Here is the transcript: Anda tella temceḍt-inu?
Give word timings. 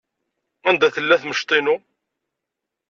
Anda 0.69 0.87
tella 0.95 1.21
temceḍt-inu? 1.21 1.75